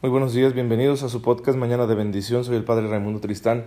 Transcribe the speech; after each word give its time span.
Muy 0.00 0.12
buenos 0.12 0.32
días, 0.32 0.54
bienvenidos 0.54 1.02
a 1.02 1.08
su 1.08 1.22
podcast 1.22 1.58
Mañana 1.58 1.88
de 1.88 1.96
Bendición. 1.96 2.44
Soy 2.44 2.54
el 2.54 2.62
Padre 2.62 2.86
Raimundo 2.86 3.18
Tristán. 3.18 3.64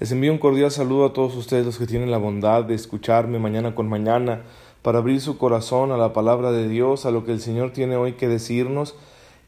Les 0.00 0.10
envío 0.10 0.32
un 0.32 0.38
cordial 0.38 0.70
saludo 0.70 1.04
a 1.04 1.12
todos 1.12 1.36
ustedes 1.36 1.66
los 1.66 1.76
que 1.76 1.86
tienen 1.86 2.10
la 2.10 2.16
bondad 2.16 2.64
de 2.64 2.74
escucharme 2.74 3.38
mañana 3.38 3.74
con 3.74 3.86
mañana 3.86 4.40
para 4.80 5.00
abrir 5.00 5.20
su 5.20 5.36
corazón 5.36 5.92
a 5.92 5.98
la 5.98 6.14
palabra 6.14 6.50
de 6.50 6.66
Dios, 6.66 7.04
a 7.04 7.10
lo 7.10 7.26
que 7.26 7.32
el 7.32 7.42
Señor 7.42 7.74
tiene 7.74 7.96
hoy 7.96 8.14
que 8.14 8.26
decirnos 8.26 8.94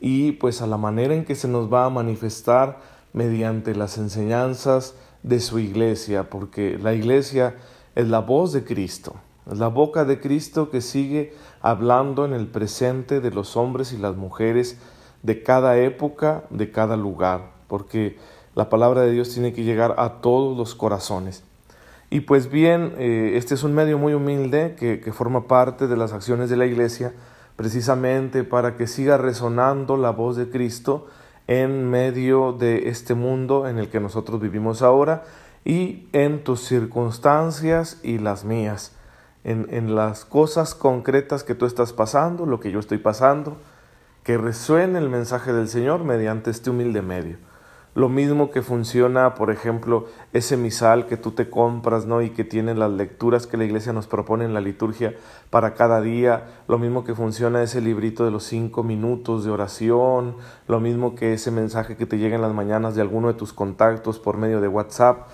y 0.00 0.32
pues 0.32 0.60
a 0.60 0.66
la 0.66 0.76
manera 0.76 1.14
en 1.14 1.24
que 1.24 1.34
se 1.34 1.48
nos 1.48 1.72
va 1.72 1.86
a 1.86 1.90
manifestar 1.90 2.78
mediante 3.14 3.74
las 3.74 3.96
enseñanzas 3.96 4.96
de 5.22 5.40
su 5.40 5.58
iglesia, 5.58 6.28
porque 6.28 6.76
la 6.78 6.92
iglesia 6.92 7.56
es 7.94 8.06
la 8.06 8.18
voz 8.18 8.52
de 8.52 8.64
Cristo, 8.64 9.14
es 9.50 9.56
la 9.56 9.68
boca 9.68 10.04
de 10.04 10.20
Cristo 10.20 10.68
que 10.68 10.82
sigue 10.82 11.32
hablando 11.62 12.26
en 12.26 12.34
el 12.34 12.48
presente 12.48 13.20
de 13.22 13.30
los 13.30 13.56
hombres 13.56 13.94
y 13.94 13.96
las 13.96 14.14
mujeres 14.14 14.78
de 15.22 15.42
cada 15.42 15.78
época, 15.78 16.44
de 16.50 16.70
cada 16.70 16.96
lugar, 16.96 17.52
porque 17.66 18.18
la 18.54 18.68
palabra 18.68 19.02
de 19.02 19.12
Dios 19.12 19.32
tiene 19.32 19.52
que 19.52 19.64
llegar 19.64 19.94
a 19.98 20.20
todos 20.20 20.56
los 20.56 20.74
corazones. 20.74 21.44
Y 22.10 22.20
pues 22.20 22.50
bien, 22.50 22.94
eh, 22.98 23.32
este 23.34 23.54
es 23.54 23.62
un 23.62 23.74
medio 23.74 23.98
muy 23.98 24.14
humilde 24.14 24.74
que, 24.78 25.00
que 25.00 25.12
forma 25.12 25.46
parte 25.46 25.86
de 25.86 25.96
las 25.96 26.12
acciones 26.12 26.48
de 26.48 26.56
la 26.56 26.66
Iglesia, 26.66 27.12
precisamente 27.56 28.44
para 28.44 28.76
que 28.76 28.86
siga 28.86 29.18
resonando 29.18 29.96
la 29.96 30.10
voz 30.10 30.36
de 30.36 30.48
Cristo 30.48 31.06
en 31.48 31.90
medio 31.90 32.52
de 32.52 32.88
este 32.88 33.14
mundo 33.14 33.66
en 33.66 33.78
el 33.78 33.88
que 33.88 34.00
nosotros 34.00 34.40
vivimos 34.40 34.82
ahora 34.82 35.24
y 35.64 36.08
en 36.12 36.44
tus 36.44 36.60
circunstancias 36.60 38.00
y 38.02 38.18
las 38.18 38.44
mías, 38.44 38.92
en, 39.44 39.66
en 39.70 39.94
las 39.94 40.24
cosas 40.24 40.74
concretas 40.74 41.44
que 41.44 41.54
tú 41.54 41.66
estás 41.66 41.92
pasando, 41.92 42.46
lo 42.46 42.60
que 42.60 42.70
yo 42.70 42.80
estoy 42.80 42.98
pasando, 42.98 43.56
que 44.28 44.36
resuene 44.36 44.98
el 44.98 45.08
mensaje 45.08 45.54
del 45.54 45.70
Señor 45.70 46.04
mediante 46.04 46.50
este 46.50 46.68
humilde 46.68 47.00
medio. 47.00 47.38
Lo 47.94 48.10
mismo 48.10 48.50
que 48.50 48.60
funciona, 48.60 49.34
por 49.34 49.50
ejemplo, 49.50 50.04
ese 50.34 50.58
misal 50.58 51.06
que 51.06 51.16
tú 51.16 51.30
te 51.30 51.48
compras, 51.48 52.04
¿no? 52.04 52.20
Y 52.20 52.28
que 52.28 52.44
tiene 52.44 52.74
las 52.74 52.90
lecturas 52.90 53.46
que 53.46 53.56
la 53.56 53.64
iglesia 53.64 53.94
nos 53.94 54.06
propone 54.06 54.44
en 54.44 54.52
la 54.52 54.60
liturgia 54.60 55.14
para 55.48 55.72
cada 55.72 56.02
día. 56.02 56.44
Lo 56.68 56.78
mismo 56.78 57.04
que 57.04 57.14
funciona 57.14 57.62
ese 57.62 57.80
librito 57.80 58.26
de 58.26 58.30
los 58.30 58.44
cinco 58.44 58.82
minutos 58.82 59.46
de 59.46 59.50
oración. 59.50 60.36
Lo 60.66 60.78
mismo 60.78 61.14
que 61.14 61.32
ese 61.32 61.50
mensaje 61.50 61.96
que 61.96 62.04
te 62.04 62.18
llega 62.18 62.36
en 62.36 62.42
las 62.42 62.52
mañanas 62.52 62.94
de 62.94 63.00
alguno 63.00 63.28
de 63.28 63.34
tus 63.34 63.54
contactos 63.54 64.18
por 64.18 64.36
medio 64.36 64.60
de 64.60 64.68
WhatsApp. 64.68 65.26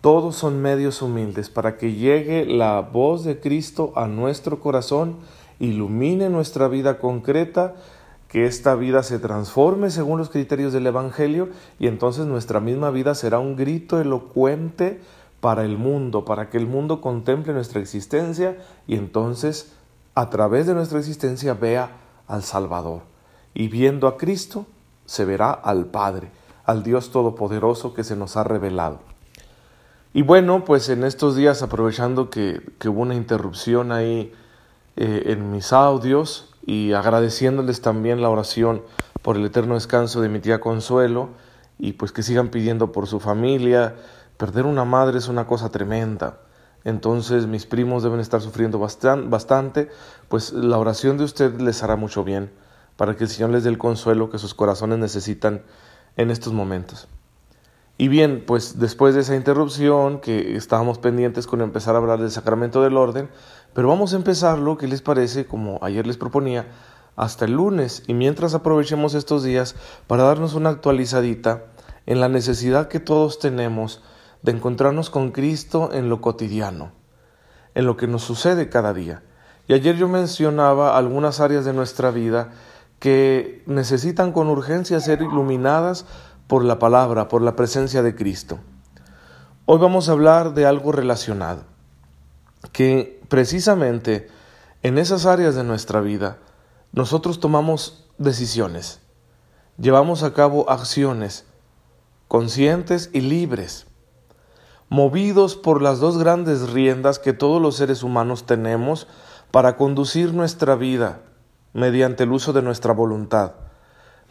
Todos 0.00 0.34
son 0.34 0.62
medios 0.62 1.02
humildes 1.02 1.50
para 1.50 1.76
que 1.76 1.92
llegue 1.92 2.46
la 2.46 2.80
voz 2.80 3.22
de 3.22 3.38
Cristo 3.38 3.92
a 3.96 4.06
nuestro 4.06 4.60
corazón, 4.60 5.16
ilumine 5.58 6.30
nuestra 6.30 6.68
vida 6.68 6.98
concreta 6.98 7.74
que 8.30 8.46
esta 8.46 8.76
vida 8.76 9.02
se 9.02 9.18
transforme 9.18 9.90
según 9.90 10.18
los 10.18 10.30
criterios 10.30 10.72
del 10.72 10.86
Evangelio 10.86 11.48
y 11.80 11.88
entonces 11.88 12.26
nuestra 12.26 12.60
misma 12.60 12.90
vida 12.90 13.16
será 13.16 13.40
un 13.40 13.56
grito 13.56 14.00
elocuente 14.00 15.00
para 15.40 15.64
el 15.64 15.76
mundo, 15.76 16.24
para 16.24 16.48
que 16.48 16.56
el 16.56 16.66
mundo 16.66 17.00
contemple 17.00 17.52
nuestra 17.52 17.80
existencia 17.80 18.56
y 18.86 18.94
entonces 18.94 19.72
a 20.14 20.30
través 20.30 20.68
de 20.68 20.74
nuestra 20.74 21.00
existencia 21.00 21.54
vea 21.54 21.90
al 22.28 22.44
Salvador. 22.44 23.02
Y 23.52 23.66
viendo 23.66 24.06
a 24.06 24.16
Cristo 24.16 24.64
se 25.06 25.24
verá 25.24 25.50
al 25.50 25.86
Padre, 25.86 26.30
al 26.64 26.84
Dios 26.84 27.10
Todopoderoso 27.10 27.94
que 27.94 28.04
se 28.04 28.14
nos 28.14 28.36
ha 28.36 28.44
revelado. 28.44 29.00
Y 30.12 30.22
bueno, 30.22 30.64
pues 30.64 30.88
en 30.88 31.02
estos 31.02 31.34
días, 31.34 31.62
aprovechando 31.62 32.30
que, 32.30 32.60
hubo 32.86 33.00
una 33.00 33.16
interrupción 33.16 33.90
ahí 33.90 34.32
eh, 34.96 35.22
en 35.26 35.50
mis 35.50 35.72
audios, 35.72 36.49
y 36.70 36.92
agradeciéndoles 36.92 37.80
también 37.80 38.22
la 38.22 38.28
oración 38.28 38.84
por 39.22 39.36
el 39.36 39.44
eterno 39.44 39.74
descanso 39.74 40.20
de 40.20 40.28
mi 40.28 40.38
tía 40.38 40.60
Consuelo 40.60 41.30
y 41.80 41.94
pues 41.94 42.12
que 42.12 42.22
sigan 42.22 42.50
pidiendo 42.50 42.92
por 42.92 43.08
su 43.08 43.18
familia. 43.18 43.96
Perder 44.36 44.66
una 44.66 44.84
madre 44.84 45.18
es 45.18 45.26
una 45.26 45.48
cosa 45.48 45.70
tremenda. 45.70 46.38
Entonces 46.84 47.48
mis 47.48 47.66
primos 47.66 48.04
deben 48.04 48.20
estar 48.20 48.40
sufriendo 48.40 48.78
bastante, 48.78 49.88
pues 50.28 50.52
la 50.52 50.78
oración 50.78 51.18
de 51.18 51.24
usted 51.24 51.60
les 51.60 51.82
hará 51.82 51.96
mucho 51.96 52.22
bien 52.22 52.52
para 52.96 53.16
que 53.16 53.24
el 53.24 53.30
Señor 53.30 53.50
les 53.50 53.64
dé 53.64 53.70
el 53.70 53.76
consuelo 53.76 54.30
que 54.30 54.38
sus 54.38 54.54
corazones 54.54 55.00
necesitan 55.00 55.64
en 56.16 56.30
estos 56.30 56.52
momentos. 56.52 57.08
Y 58.00 58.08
bien, 58.08 58.44
pues 58.46 58.78
después 58.78 59.14
de 59.14 59.20
esa 59.20 59.36
interrupción, 59.36 60.20
que 60.20 60.56
estábamos 60.56 60.98
pendientes 60.98 61.46
con 61.46 61.60
empezar 61.60 61.94
a 61.94 61.98
hablar 61.98 62.18
del 62.18 62.30
sacramento 62.30 62.80
del 62.80 62.96
orden, 62.96 63.28
pero 63.72 63.88
vamos 63.88 64.12
a 64.12 64.16
empezarlo, 64.16 64.76
¿qué 64.76 64.88
les 64.88 65.02
parece? 65.02 65.46
Como 65.46 65.78
ayer 65.82 66.06
les 66.06 66.16
proponía, 66.16 66.66
hasta 67.16 67.44
el 67.44 67.52
lunes. 67.52 68.02
Y 68.06 68.14
mientras 68.14 68.54
aprovechemos 68.54 69.14
estos 69.14 69.42
días 69.42 69.76
para 70.06 70.24
darnos 70.24 70.54
una 70.54 70.70
actualizadita 70.70 71.64
en 72.06 72.20
la 72.20 72.28
necesidad 72.28 72.88
que 72.88 73.00
todos 73.00 73.38
tenemos 73.38 74.02
de 74.42 74.52
encontrarnos 74.52 75.10
con 75.10 75.30
Cristo 75.30 75.90
en 75.92 76.08
lo 76.08 76.20
cotidiano, 76.20 76.92
en 77.74 77.86
lo 77.86 77.96
que 77.96 78.06
nos 78.06 78.22
sucede 78.22 78.68
cada 78.68 78.94
día. 78.94 79.22
Y 79.68 79.74
ayer 79.74 79.96
yo 79.96 80.08
mencionaba 80.08 80.96
algunas 80.96 81.40
áreas 81.40 81.64
de 81.64 81.72
nuestra 81.72 82.10
vida 82.10 82.50
que 82.98 83.62
necesitan 83.66 84.32
con 84.32 84.48
urgencia 84.48 84.98
ser 85.00 85.22
iluminadas 85.22 86.06
por 86.46 86.64
la 86.64 86.78
palabra, 86.78 87.28
por 87.28 87.42
la 87.42 87.54
presencia 87.54 88.02
de 88.02 88.14
Cristo. 88.14 88.58
Hoy 89.66 89.78
vamos 89.78 90.08
a 90.08 90.12
hablar 90.12 90.54
de 90.54 90.66
algo 90.66 90.90
relacionado, 90.90 91.62
que 92.72 93.19
precisamente 93.30 94.28
en 94.82 94.98
esas 94.98 95.24
áreas 95.24 95.54
de 95.54 95.64
nuestra 95.64 96.02
vida 96.02 96.36
nosotros 96.92 97.40
tomamos 97.40 98.10
decisiones, 98.18 99.00
llevamos 99.78 100.22
a 100.22 100.34
cabo 100.34 100.68
acciones 100.68 101.46
conscientes 102.28 103.08
y 103.12 103.22
libres, 103.22 103.86
movidos 104.88 105.56
por 105.56 105.80
las 105.80 106.00
dos 106.00 106.18
grandes 106.18 106.70
riendas 106.70 107.18
que 107.18 107.32
todos 107.32 107.62
los 107.62 107.76
seres 107.76 108.02
humanos 108.02 108.44
tenemos 108.44 109.06
para 109.50 109.76
conducir 109.76 110.34
nuestra 110.34 110.74
vida 110.74 111.20
mediante 111.72 112.24
el 112.24 112.32
uso 112.32 112.52
de 112.52 112.62
nuestra 112.62 112.92
voluntad. 112.92 113.52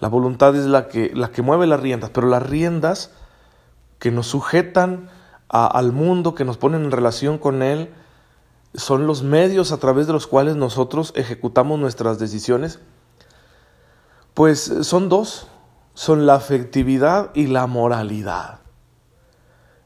La 0.01 0.09
voluntad 0.09 0.55
es 0.55 0.65
la 0.65 0.87
que, 0.87 1.11
la 1.13 1.31
que 1.31 1.41
mueve 1.41 1.67
las 1.67 1.79
riendas, 1.79 2.09
pero 2.09 2.27
las 2.27 2.43
riendas 2.43 3.11
que 3.97 4.11
nos 4.11 4.27
sujetan 4.27 5.09
al 5.47 5.91
mundo, 5.93 6.35
que 6.35 6.45
nos 6.45 6.57
ponen 6.57 6.83
en 6.85 6.91
relación 6.91 7.37
con 7.37 7.61
Él, 7.61 7.89
son 8.73 9.07
los 9.07 9.23
medios 9.23 9.71
a 9.71 9.77
través 9.77 10.07
de 10.07 10.13
los 10.13 10.27
cuales 10.27 10.55
nosotros 10.55 11.11
ejecutamos 11.15 11.79
nuestras 11.79 12.19
decisiones. 12.19 12.79
Pues 14.33 14.59
son 14.81 15.09
dos, 15.09 15.47
son 15.93 16.25
la 16.25 16.35
afectividad 16.35 17.31
y 17.33 17.47
la 17.47 17.67
moralidad. 17.67 18.59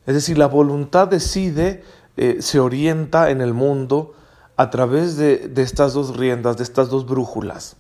Es 0.05 0.15
decir, 0.15 0.37
la 0.37 0.47
voluntad 0.47 1.07
decide, 1.07 1.83
eh, 2.17 2.37
se 2.41 2.59
orienta 2.59 3.29
en 3.29 3.41
el 3.41 3.53
mundo 3.53 4.13
a 4.57 4.69
través 4.69 5.17
de 5.17 5.51
estas 5.55 5.93
dos 5.93 6.17
riendas, 6.17 6.57
de 6.57 6.63
estas 6.63 6.89
dos 6.89 7.07
brújulas. 7.07 7.77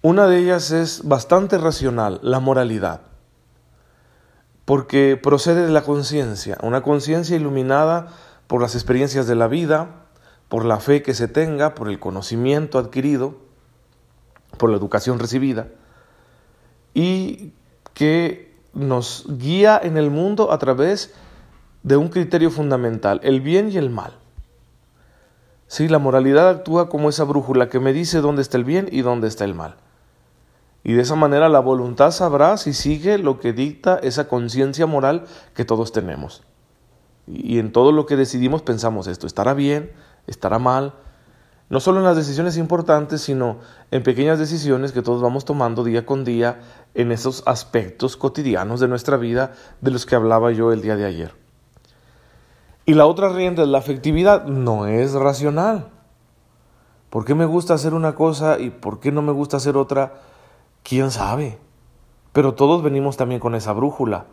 Una 0.00 0.28
de 0.28 0.38
ellas 0.38 0.70
es 0.70 1.08
bastante 1.08 1.58
racional, 1.58 2.20
la 2.22 2.38
moralidad, 2.38 3.00
porque 4.64 5.18
procede 5.20 5.66
de 5.66 5.72
la 5.72 5.82
conciencia, 5.82 6.56
una 6.62 6.82
conciencia 6.82 7.34
iluminada 7.34 8.06
por 8.48 8.60
las 8.60 8.74
experiencias 8.74 9.28
de 9.28 9.36
la 9.36 9.46
vida, 9.46 10.06
por 10.48 10.64
la 10.64 10.80
fe 10.80 11.02
que 11.02 11.14
se 11.14 11.28
tenga, 11.28 11.74
por 11.74 11.88
el 11.88 12.00
conocimiento 12.00 12.78
adquirido, 12.78 13.36
por 14.56 14.70
la 14.70 14.76
educación 14.76 15.20
recibida, 15.20 15.68
y 16.94 17.52
que 17.94 18.56
nos 18.72 19.26
guía 19.28 19.78
en 19.82 19.96
el 19.96 20.10
mundo 20.10 20.50
a 20.50 20.58
través 20.58 21.14
de 21.82 21.96
un 21.96 22.08
criterio 22.08 22.50
fundamental, 22.50 23.20
el 23.22 23.40
bien 23.40 23.70
y 23.70 23.76
el 23.76 23.90
mal. 23.90 24.14
Sí, 25.66 25.86
la 25.86 25.98
moralidad 25.98 26.48
actúa 26.48 26.88
como 26.88 27.10
esa 27.10 27.24
brújula 27.24 27.68
que 27.68 27.78
me 27.78 27.92
dice 27.92 28.22
dónde 28.22 28.40
está 28.40 28.56
el 28.56 28.64
bien 28.64 28.88
y 28.90 29.02
dónde 29.02 29.28
está 29.28 29.44
el 29.44 29.54
mal. 29.54 29.76
Y 30.82 30.94
de 30.94 31.02
esa 31.02 31.16
manera 31.16 31.50
la 31.50 31.60
voluntad 31.60 32.10
sabrá 32.12 32.56
si 32.56 32.72
sigue 32.72 33.18
lo 33.18 33.38
que 33.38 33.52
dicta 33.52 33.98
esa 34.02 34.28
conciencia 34.28 34.86
moral 34.86 35.26
que 35.54 35.66
todos 35.66 35.92
tenemos. 35.92 36.42
Y 37.30 37.58
en 37.58 37.72
todo 37.72 37.92
lo 37.92 38.06
que 38.06 38.16
decidimos 38.16 38.62
pensamos 38.62 39.06
esto, 39.06 39.26
¿estará 39.26 39.54
bien? 39.54 39.92
¿Estará 40.26 40.58
mal? 40.58 40.94
No 41.70 41.80
solo 41.80 41.98
en 41.98 42.04
las 42.04 42.16
decisiones 42.16 42.56
importantes, 42.56 43.20
sino 43.20 43.58
en 43.90 44.02
pequeñas 44.02 44.38
decisiones 44.38 44.92
que 44.92 45.02
todos 45.02 45.20
vamos 45.20 45.44
tomando 45.44 45.84
día 45.84 46.06
con 46.06 46.24
día 46.24 46.60
en 46.94 47.12
esos 47.12 47.42
aspectos 47.46 48.16
cotidianos 48.16 48.80
de 48.80 48.88
nuestra 48.88 49.18
vida 49.18 49.52
de 49.82 49.90
los 49.90 50.06
que 50.06 50.14
hablaba 50.14 50.50
yo 50.52 50.72
el 50.72 50.80
día 50.80 50.96
de 50.96 51.04
ayer. 51.04 51.34
Y 52.86 52.94
la 52.94 53.04
otra 53.04 53.28
rienda 53.28 53.64
es 53.64 53.68
la 53.68 53.78
afectividad, 53.78 54.46
no 54.46 54.86
es 54.86 55.12
racional. 55.12 55.90
¿Por 57.10 57.26
qué 57.26 57.34
me 57.34 57.44
gusta 57.44 57.74
hacer 57.74 57.92
una 57.92 58.14
cosa 58.14 58.58
y 58.58 58.70
por 58.70 58.98
qué 58.98 59.12
no 59.12 59.20
me 59.20 59.32
gusta 59.32 59.58
hacer 59.58 59.76
otra? 59.76 60.22
¿Quién 60.82 61.10
sabe? 61.10 61.58
Pero 62.32 62.54
todos 62.54 62.82
venimos 62.82 63.18
también 63.18 63.40
con 63.40 63.54
esa 63.54 63.74
brújula. 63.74 64.24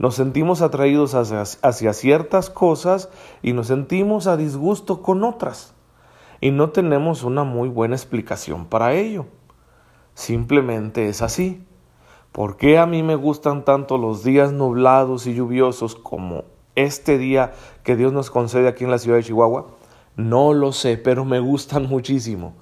Nos 0.00 0.14
sentimos 0.14 0.62
atraídos 0.62 1.14
hacia, 1.14 1.92
ciertas 1.92 2.48
cosas 2.48 3.10
y 3.42 3.52
nos 3.52 3.66
sentimos 3.66 4.26
a 4.26 4.38
disgusto 4.38 5.02
con 5.02 5.22
otras. 5.24 5.74
Y 6.40 6.52
no 6.52 6.70
tenemos 6.70 7.22
una 7.22 7.44
muy 7.44 7.68
buena 7.68 7.96
explicación 7.96 8.64
para 8.64 8.94
ello. 8.94 9.26
Simplemente 10.14 11.10
es 11.10 11.20
así. 11.20 11.66
¿Por 12.32 12.56
qué 12.56 12.78
a 12.78 12.86
mí 12.86 13.02
me 13.02 13.14
gustan 13.14 13.66
tanto 13.66 13.98
los 13.98 14.24
días 14.24 14.54
nublados 14.54 15.26
y 15.26 15.34
lluviosos 15.34 15.96
como 15.96 16.44
este 16.76 17.18
día 17.18 17.52
que 17.84 17.94
Dios 17.94 18.14
nos 18.14 18.30
concede 18.30 18.68
aquí 18.68 18.84
en 18.84 18.92
la 18.92 18.98
ciudad 18.98 19.18
de 19.18 19.24
Chihuahua? 19.24 19.66
No 20.16 20.54
lo 20.54 20.72
sé, 20.72 20.96
pero 20.96 21.26
me 21.26 21.40
gustan 21.40 21.86
muchísimo. 21.90 22.54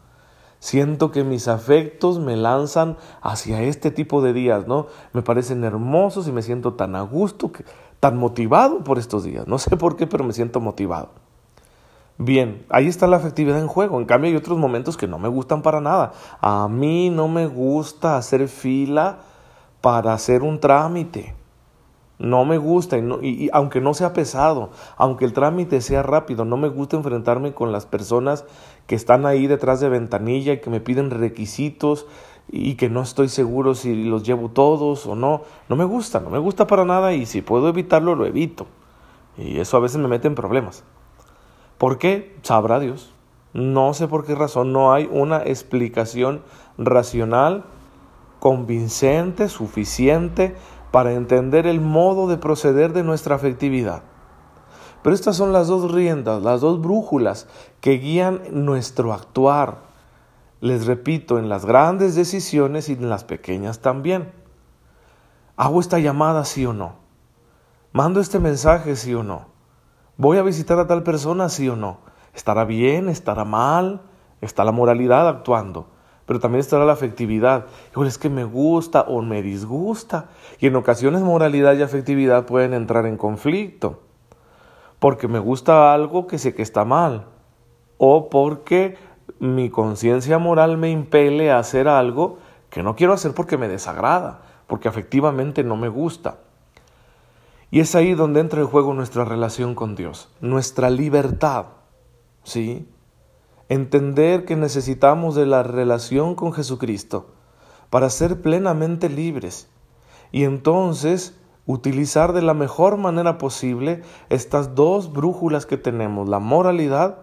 Siento 0.60 1.12
que 1.12 1.22
mis 1.22 1.46
afectos 1.46 2.18
me 2.18 2.36
lanzan 2.36 2.96
hacia 3.22 3.62
este 3.62 3.90
tipo 3.90 4.22
de 4.22 4.32
días, 4.32 4.66
¿no? 4.66 4.86
Me 5.12 5.22
parecen 5.22 5.62
hermosos 5.62 6.26
y 6.26 6.32
me 6.32 6.42
siento 6.42 6.74
tan 6.74 6.96
a 6.96 7.02
gusto, 7.02 7.52
tan 8.00 8.16
motivado 8.16 8.82
por 8.82 8.98
estos 8.98 9.24
días. 9.24 9.46
No 9.46 9.58
sé 9.58 9.76
por 9.76 9.96
qué, 9.96 10.06
pero 10.06 10.24
me 10.24 10.32
siento 10.32 10.60
motivado. 10.60 11.10
Bien, 12.20 12.66
ahí 12.68 12.88
está 12.88 13.06
la 13.06 13.18
afectividad 13.18 13.60
en 13.60 13.68
juego. 13.68 14.00
En 14.00 14.06
cambio, 14.06 14.30
hay 14.30 14.36
otros 14.36 14.58
momentos 14.58 14.96
que 14.96 15.06
no 15.06 15.20
me 15.20 15.28
gustan 15.28 15.62
para 15.62 15.80
nada. 15.80 16.12
A 16.40 16.66
mí 16.66 17.10
no 17.10 17.28
me 17.28 17.46
gusta 17.46 18.16
hacer 18.16 18.48
fila 18.48 19.18
para 19.80 20.12
hacer 20.12 20.42
un 20.42 20.58
trámite. 20.58 21.36
No 22.18 22.44
me 22.44 22.58
gusta, 22.58 22.98
y, 22.98 23.48
aunque 23.52 23.80
no 23.80 23.94
sea 23.94 24.12
pesado, 24.12 24.70
aunque 24.96 25.24
el 25.24 25.32
trámite 25.32 25.80
sea 25.80 26.02
rápido, 26.02 26.44
no 26.44 26.56
me 26.56 26.68
gusta 26.68 26.96
enfrentarme 26.96 27.54
con 27.54 27.70
las 27.70 27.86
personas 27.86 28.44
que 28.88 28.96
están 28.96 29.24
ahí 29.24 29.46
detrás 29.46 29.78
de 29.78 29.88
ventanilla 29.88 30.54
y 30.54 30.60
que 30.60 30.70
me 30.70 30.80
piden 30.80 31.10
requisitos 31.10 32.06
y 32.50 32.74
que 32.74 32.88
no 32.88 33.02
estoy 33.02 33.28
seguro 33.28 33.74
si 33.74 34.04
los 34.04 34.24
llevo 34.24 34.48
todos 34.48 35.06
o 35.06 35.14
no. 35.14 35.42
No 35.68 35.76
me 35.76 35.84
gusta, 35.84 36.18
no 36.18 36.30
me 36.30 36.38
gusta 36.38 36.66
para 36.66 36.84
nada 36.84 37.12
y 37.12 37.24
si 37.24 37.40
puedo 37.40 37.68
evitarlo, 37.68 38.16
lo 38.16 38.26
evito. 38.26 38.66
Y 39.36 39.60
eso 39.60 39.76
a 39.76 39.80
veces 39.80 39.98
me 39.98 40.08
mete 40.08 40.26
en 40.26 40.34
problemas. 40.34 40.82
¿Por 41.76 41.98
qué? 41.98 42.36
Sabrá 42.42 42.80
Dios. 42.80 43.12
No 43.52 43.94
sé 43.94 44.08
por 44.08 44.26
qué 44.26 44.34
razón, 44.34 44.72
no 44.72 44.92
hay 44.92 45.08
una 45.10 45.38
explicación 45.38 46.42
racional, 46.76 47.64
convincente, 48.40 49.48
suficiente 49.48 50.56
para 50.90 51.12
entender 51.12 51.66
el 51.66 51.80
modo 51.80 52.28
de 52.28 52.38
proceder 52.38 52.92
de 52.92 53.02
nuestra 53.02 53.34
afectividad. 53.34 54.02
Pero 55.02 55.14
estas 55.14 55.36
son 55.36 55.52
las 55.52 55.68
dos 55.68 55.92
riendas, 55.92 56.42
las 56.42 56.60
dos 56.60 56.80
brújulas 56.80 57.46
que 57.80 57.92
guían 57.92 58.42
nuestro 58.50 59.12
actuar. 59.12 59.78
Les 60.60 60.86
repito, 60.86 61.38
en 61.38 61.48
las 61.48 61.64
grandes 61.64 62.14
decisiones 62.14 62.88
y 62.88 62.94
en 62.94 63.08
las 63.08 63.24
pequeñas 63.24 63.80
también. 63.80 64.32
¿Hago 65.56 65.80
esta 65.80 65.98
llamada 65.98 66.44
sí 66.44 66.66
o 66.66 66.72
no? 66.72 66.96
¿Mando 67.92 68.20
este 68.20 68.38
mensaje 68.38 68.96
sí 68.96 69.14
o 69.14 69.22
no? 69.22 69.46
¿Voy 70.16 70.38
a 70.38 70.42
visitar 70.42 70.78
a 70.78 70.86
tal 70.86 71.04
persona 71.04 71.48
sí 71.48 71.68
o 71.68 71.76
no? 71.76 71.98
¿Estará 72.34 72.64
bien? 72.64 73.08
¿Estará 73.08 73.44
mal? 73.44 74.02
¿Está 74.40 74.64
la 74.64 74.72
moralidad 74.72 75.28
actuando? 75.28 75.88
Pero 76.28 76.40
también 76.40 76.60
estará 76.60 76.84
la 76.84 76.92
afectividad. 76.92 77.64
es 78.06 78.18
que 78.18 78.28
me 78.28 78.44
gusta 78.44 79.00
o 79.00 79.22
me 79.22 79.40
disgusta. 79.40 80.28
Y 80.60 80.66
en 80.66 80.76
ocasiones 80.76 81.22
moralidad 81.22 81.74
y 81.74 81.82
afectividad 81.82 82.44
pueden 82.44 82.74
entrar 82.74 83.06
en 83.06 83.16
conflicto. 83.16 84.02
Porque 84.98 85.26
me 85.26 85.38
gusta 85.38 85.94
algo 85.94 86.26
que 86.26 86.36
sé 86.36 86.54
que 86.54 86.60
está 86.60 86.84
mal. 86.84 87.24
O 87.96 88.28
porque 88.28 88.98
mi 89.38 89.70
conciencia 89.70 90.38
moral 90.38 90.76
me 90.76 90.90
impele 90.90 91.50
a 91.50 91.60
hacer 91.60 91.88
algo 91.88 92.36
que 92.68 92.82
no 92.82 92.94
quiero 92.94 93.14
hacer 93.14 93.32
porque 93.32 93.56
me 93.56 93.66
desagrada, 93.66 94.42
porque 94.66 94.88
afectivamente 94.88 95.64
no 95.64 95.76
me 95.78 95.88
gusta. 95.88 96.40
Y 97.70 97.80
es 97.80 97.94
ahí 97.94 98.12
donde 98.12 98.40
entra 98.40 98.60
en 98.60 98.66
juego 98.66 98.92
nuestra 98.92 99.24
relación 99.24 99.74
con 99.74 99.96
Dios, 99.96 100.28
nuestra 100.42 100.90
libertad. 100.90 101.64
¿Sí? 102.44 102.86
Entender 103.68 104.44
que 104.44 104.56
necesitamos 104.56 105.34
de 105.34 105.46
la 105.46 105.62
relación 105.62 106.34
con 106.34 106.52
Jesucristo 106.52 107.26
para 107.90 108.10
ser 108.10 108.40
plenamente 108.40 109.08
libres 109.08 109.68
y 110.32 110.44
entonces 110.44 111.38
utilizar 111.66 112.32
de 112.32 112.42
la 112.42 112.54
mejor 112.54 112.96
manera 112.96 113.36
posible 113.38 114.02
estas 114.30 114.74
dos 114.74 115.12
brújulas 115.12 115.66
que 115.66 115.76
tenemos, 115.76 116.28
la 116.28 116.38
moralidad 116.38 117.18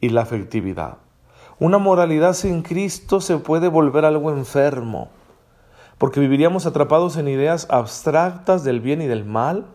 y 0.00 0.10
la 0.10 0.22
afectividad. 0.22 0.98
Una 1.58 1.78
moralidad 1.78 2.34
sin 2.34 2.62
Cristo 2.62 3.20
se 3.20 3.38
puede 3.38 3.68
volver 3.68 4.04
algo 4.04 4.30
enfermo, 4.30 5.08
porque 5.98 6.20
viviríamos 6.20 6.66
atrapados 6.66 7.16
en 7.16 7.28
ideas 7.28 7.66
abstractas 7.70 8.64
del 8.64 8.80
bien 8.80 9.02
y 9.02 9.06
del 9.06 9.24
mal 9.24 9.66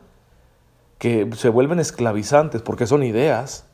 que 0.97 1.29
se 1.35 1.49
vuelven 1.49 1.79
esclavizantes, 1.79 2.61
porque 2.61 2.85
son 2.85 3.03
ideas, 3.03 3.68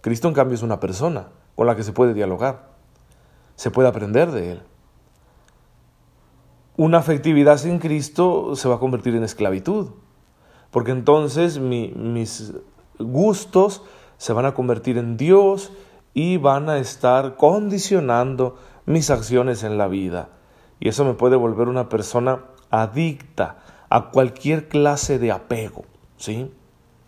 Cristo 0.00 0.28
en 0.28 0.34
cambio 0.34 0.54
es 0.54 0.62
una 0.62 0.80
persona 0.80 1.28
con 1.54 1.66
la 1.66 1.76
que 1.76 1.82
se 1.82 1.92
puede 1.92 2.14
dialogar, 2.14 2.68
se 3.56 3.70
puede 3.70 3.88
aprender 3.88 4.30
de 4.30 4.52
Él. 4.52 4.62
Una 6.76 6.98
afectividad 6.98 7.58
sin 7.58 7.80
Cristo 7.80 8.54
se 8.54 8.68
va 8.68 8.76
a 8.76 8.78
convertir 8.78 9.16
en 9.16 9.24
esclavitud, 9.24 9.90
porque 10.70 10.92
entonces 10.92 11.58
mis 11.58 12.52
gustos 12.98 13.82
se 14.16 14.32
van 14.32 14.46
a 14.46 14.54
convertir 14.54 14.98
en 14.98 15.16
Dios 15.16 15.72
y 16.14 16.36
van 16.36 16.68
a 16.68 16.78
estar 16.78 17.36
condicionando 17.36 18.56
mis 18.86 19.10
acciones 19.10 19.64
en 19.64 19.78
la 19.78 19.88
vida. 19.88 20.28
Y 20.80 20.88
eso 20.88 21.04
me 21.04 21.14
puede 21.14 21.36
volver 21.36 21.68
una 21.68 21.88
persona 21.88 22.44
adicta 22.70 23.58
a 23.88 24.10
cualquier 24.10 24.68
clase 24.68 25.18
de 25.18 25.32
apego, 25.32 25.84
¿sí? 26.16 26.52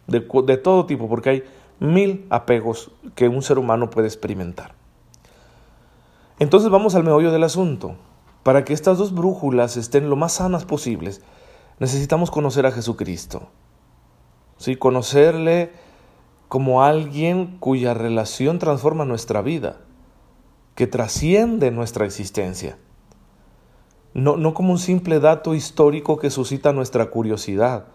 De, 0.07 0.27
de 0.45 0.57
todo 0.57 0.87
tipo, 0.87 1.09
porque 1.09 1.31
hay 1.31 1.45
mil 1.81 2.27
apegos 2.31 2.93
que 3.15 3.29
un 3.29 3.43
ser 3.43 3.59
humano 3.59 3.91
puede 3.91 4.07
experimentar. 4.07 4.75
Entonces 6.39 6.71
vamos 6.71 6.95
al 6.95 7.05
meollo 7.05 7.33
del 7.33 7.43
asunto. 7.43 7.97
Para 8.43 8.65
que 8.65 8.73
estas 8.73 8.97
dos 8.97 9.13
brújulas 9.13 9.77
estén 9.77 10.09
lo 10.09 10.17
más 10.17 10.35
sanas 10.35 10.65
posibles, 10.65 11.23
necesitamos 11.79 12.31
conocer 12.31 12.65
a 12.67 12.73
Jesucristo. 12.73 13.49
¿Sí? 14.57 14.77
Conocerle 14.77 15.73
como 16.49 16.83
alguien 16.83 17.59
cuya 17.59 17.95
relación 17.95 18.59
transforma 18.59 19.05
nuestra 19.05 19.41
vida, 19.43 19.77
que 20.75 20.87
trasciende 20.87 21.71
nuestra 21.71 22.05
existencia. 22.07 22.79
No, 24.15 24.37
no 24.37 24.53
como 24.53 24.73
un 24.73 24.79
simple 24.79 25.21
dato 25.21 25.55
histórico 25.55 26.19
que 26.19 26.31
suscita 26.31 26.73
nuestra 26.73 27.11
curiosidad, 27.11 27.87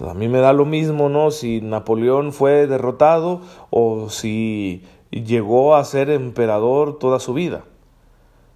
a 0.00 0.14
mí 0.14 0.28
me 0.28 0.38
da 0.38 0.52
lo 0.52 0.64
mismo, 0.64 1.08
¿no? 1.08 1.30
Si 1.30 1.60
Napoleón 1.60 2.32
fue 2.32 2.66
derrotado 2.66 3.40
o 3.70 4.10
si 4.10 4.84
llegó 5.10 5.74
a 5.74 5.84
ser 5.84 6.10
emperador 6.10 6.98
toda 6.98 7.18
su 7.18 7.34
vida. 7.34 7.64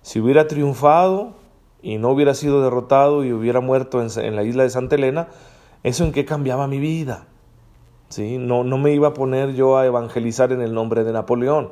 Si 0.03 0.21
hubiera 0.21 0.47
triunfado 0.47 1.35
y 1.83 1.99
no 1.99 2.11
hubiera 2.11 2.35
sido 2.35 2.62
derrotado 2.62 3.25
y 3.25 3.33
hubiera 3.33 3.61
muerto 3.61 4.01
en, 4.01 4.37
la 4.37 4.44
isla 4.44 4.63
de 4.63 4.70
Santa 4.70 4.94
Elena, 4.94 5.29
¿eso 5.82 6.05
en 6.05 6.13
qué 6.13 6.25
cambiaba 6.25 6.69
mi 6.69 6.79
vida? 6.79 7.27
¿Sí? 8.08 8.39
No, 8.39 8.63
no 8.63 8.79
me 8.79 8.93
iba 8.93 9.08
a 9.08 9.15
poner 9.15 9.55
yo 9.55 9.79
a 9.79 9.87
evangelizar 9.87 10.53
en 10.53 10.61
el 10.61 10.75
nombre 10.75 11.03
de 11.03 11.13
Napoleón, 11.13 11.70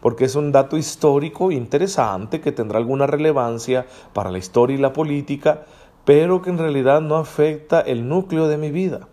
porque 0.00 0.24
es 0.24 0.34
un 0.34 0.52
dato 0.52 0.78
histórico 0.78 1.50
interesante 1.50 2.40
que 2.40 2.52
tendrá 2.52 2.78
alguna 2.78 3.06
relevancia 3.06 3.86
para 4.14 4.30
la 4.30 4.38
historia 4.38 4.76
y 4.76 4.80
la 4.80 4.92
política, 4.92 5.66
pero 6.04 6.42
que 6.42 6.50
en 6.50 6.58
realidad 6.58 7.00
no 7.00 7.16
afecta 7.16 7.80
el 7.80 8.08
núcleo 8.08 8.48
de 8.48 8.56
mi 8.56 8.70
vida. 8.70 9.08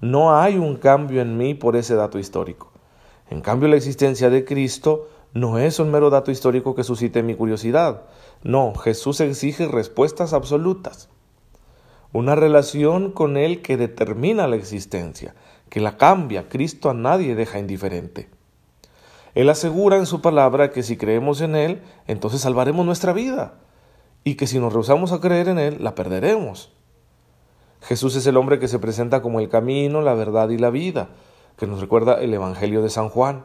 No 0.00 0.36
hay 0.38 0.56
un 0.56 0.76
cambio 0.76 1.20
en 1.22 1.36
mí 1.36 1.54
por 1.54 1.76
ese 1.76 1.94
dato 1.94 2.18
histórico. 2.18 2.72
En 3.28 3.40
cambio, 3.40 3.68
la 3.68 3.76
existencia 3.76 4.30
de 4.30 4.44
Cristo 4.44 5.08
no 5.32 5.58
es 5.58 5.78
un 5.78 5.90
mero 5.90 6.10
dato 6.10 6.30
histórico 6.30 6.74
que 6.74 6.84
suscite 6.84 7.22
mi 7.22 7.34
curiosidad. 7.34 8.02
No, 8.42 8.74
Jesús 8.74 9.20
exige 9.20 9.68
respuestas 9.68 10.32
absolutas. 10.32 11.08
Una 12.12 12.34
relación 12.34 13.12
con 13.12 13.36
Él 13.36 13.62
que 13.62 13.76
determina 13.76 14.48
la 14.48 14.56
existencia, 14.56 15.34
que 15.68 15.80
la 15.80 15.96
cambia. 15.96 16.48
Cristo 16.48 16.90
a 16.90 16.94
nadie 16.94 17.36
deja 17.36 17.60
indiferente. 17.60 18.28
Él 19.34 19.48
asegura 19.48 19.96
en 19.96 20.06
su 20.06 20.20
palabra 20.20 20.70
que 20.70 20.82
si 20.82 20.96
creemos 20.96 21.40
en 21.40 21.54
Él, 21.54 21.82
entonces 22.08 22.40
salvaremos 22.40 22.84
nuestra 22.84 23.12
vida 23.12 23.54
y 24.24 24.34
que 24.34 24.46
si 24.46 24.58
nos 24.58 24.72
rehusamos 24.72 25.12
a 25.12 25.20
creer 25.20 25.48
en 25.48 25.58
Él, 25.58 25.78
la 25.80 25.94
perderemos. 25.94 26.72
Jesús 27.82 28.14
es 28.16 28.26
el 28.26 28.36
hombre 28.36 28.58
que 28.58 28.68
se 28.68 28.78
presenta 28.78 29.22
como 29.22 29.40
el 29.40 29.48
camino, 29.48 30.02
la 30.02 30.14
verdad 30.14 30.50
y 30.50 30.58
la 30.58 30.70
vida, 30.70 31.08
que 31.56 31.66
nos 31.66 31.80
recuerda 31.80 32.20
el 32.20 32.32
Evangelio 32.34 32.82
de 32.82 32.90
San 32.90 33.08
Juan. 33.08 33.44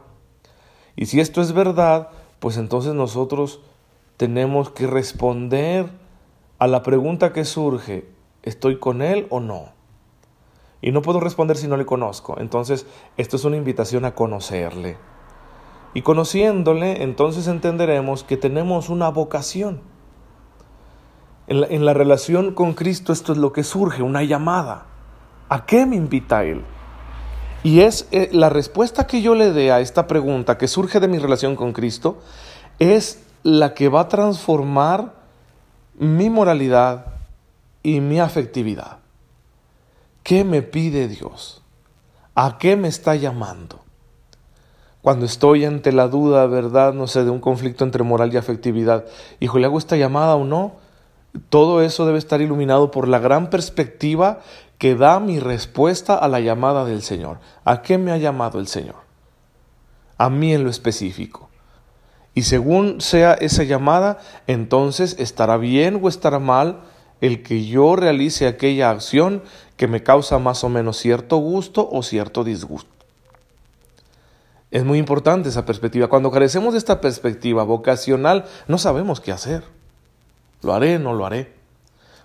Y 0.96 1.05
si 1.05 1.20
esto 1.20 1.41
es 1.41 1.53
verdad, 1.53 2.10
pues 2.39 2.58
entonces 2.58 2.94
nosotros 2.94 3.62
tenemos 4.17 4.70
que 4.70 4.88
responder 4.88 5.89
a 6.60 6.67
la 6.67 6.84
pregunta 6.84 7.34
que 7.34 7.46
surge, 7.46 8.08
¿estoy 8.44 8.79
con 8.79 9.01
Él 9.01 9.27
o 9.29 9.39
no? 9.39 9.74
Y 10.82 10.91
no 10.91 11.01
puedo 11.01 11.20
responder 11.20 11.58
si 11.58 11.67
no 11.67 11.77
le 11.77 11.86
conozco. 11.86 12.36
Entonces, 12.39 12.86
esto 13.17 13.38
es 13.38 13.46
una 13.46 13.58
invitación 13.58 14.05
a 14.05 14.13
conocerle. 14.13 14.98
Y 15.94 16.01
conociéndole, 16.01 17.03
entonces 17.03 17.48
entenderemos 17.48 18.24
que 18.24 18.38
tenemos 18.38 18.89
una 18.89 19.10
vocación 19.10 19.82
en 21.48 21.86
la, 21.86 21.94
relación 21.94 22.54
con 22.54 22.74
Cristo 22.74 23.14
esto 23.14 23.32
es 23.32 23.38
lo 23.38 23.54
que 23.54 23.64
surge, 23.64 24.02
una 24.04 24.24
llamada. 24.24 24.86
¿A 25.50 25.66
qué 25.66 25.86
me 25.86 25.96
invita 25.96 26.44
Él? 26.44 26.64
Y 27.64 27.82
es 27.82 28.08
eh, 28.12 28.30
la 28.32 28.50
respuesta 28.50 29.08
que 29.08 29.22
yo 29.22 29.36
le 29.36 29.52
dé 29.52 29.72
a 29.72 29.80
esta 29.80 30.08
pregunta 30.08 30.58
que 30.58 30.68
surge 30.68 31.00
de 31.00 31.08
mi 31.08 31.20
relación 31.20 31.56
con 31.56 31.74
Cristo, 31.74 32.20
es 32.80 33.24
la 33.44 33.74
que 33.74 33.90
va 33.90 34.02
a 34.02 34.08
transformar 34.08 35.14
mi 35.98 36.30
moralidad, 36.30 37.16
y 37.86 38.02
mi 38.02 38.20
afectividad. 38.20 38.98
¿Qué 40.24 40.44
me 40.44 40.64
pide 40.64 41.08
Dios? 41.08 41.62
¿A 42.34 42.58
qué 42.58 42.75
me 42.75 42.88
está 42.88 43.14
llamando? 43.14 43.82
Cuando 45.04 45.28
estoy 45.28 45.66
ante 45.66 45.92
la 45.92 46.08
duda, 46.08 46.48
¿verdad? 46.48 46.96
No 46.96 47.06
sé, 47.06 47.24
de 47.24 47.30
un 47.30 47.40
conflicto 47.40 47.84
entre 47.84 48.02
moral 48.02 48.34
y 48.34 48.38
afectividad, 48.38 49.06
hijo, 49.40 49.60
¿le 49.60 49.68
hago 49.68 49.78
esta 49.78 49.98
llamada 49.98 50.36
o 50.36 50.46
no? 50.46 50.74
Todo 51.50 51.82
eso 51.82 52.06
debe 52.06 52.18
estar 52.18 52.42
iluminado 52.42 52.92
por 52.92 53.08
la 53.08 53.20
gran 53.20 53.50
perspectiva 53.50 54.42
que 54.77 54.96
da 54.96 55.20
mi 55.20 55.39
respuesta 55.39 56.15
a 56.15 56.27
la 56.27 56.39
llamada 56.39 56.86
del 56.86 57.01
Señor. 57.01 57.39
¿A 57.63 57.82
qué 57.82 57.98
me 57.98 58.12
ha 58.12 58.18
llamado 58.18 58.60
el 58.60 58.68
Señor? 58.68 58.98
A 60.18 60.30
mí 60.30 60.54
en 60.54 60.63
lo 60.63 60.70
específico. 60.70 61.50
Y 62.34 62.44
según 62.44 63.00
sea 63.00 63.34
esa 63.34 63.63
llamada, 63.63 64.20
entonces 64.48 65.15
estará 65.20 65.58
bien 65.58 66.00
o 66.01 66.10
estará 66.10 66.39
mal 66.39 66.82
el 67.22 67.44
que 67.44 67.65
yo 67.65 67.96
realice 67.96 68.48
aquella 68.48 68.89
acción 68.89 69.42
que 69.77 69.88
me 69.88 70.04
causa 70.04 70.38
más 70.38 70.63
o 70.63 70.70
menos 70.70 70.98
cierto 70.98 71.38
gusto 71.38 71.88
o 71.89 72.04
cierto 72.04 72.44
disgusto. 72.44 72.92
Es 74.72 74.84
muy 74.84 75.00
importante 75.00 75.48
esa 75.48 75.65
perspectiva. 75.65 76.08
Cuando 76.08 76.32
carecemos 76.32 76.74
de 76.74 76.80
esta 76.80 77.00
perspectiva 77.00 77.63
vocacional, 77.63 78.46
no 78.68 78.77
sabemos 78.77 79.22
qué 79.22 79.32
hacer. 79.32 79.63
¿Lo 80.66 80.74
haré? 80.74 80.98
¿No 80.98 81.14
lo 81.14 81.28
haré? 81.28 81.54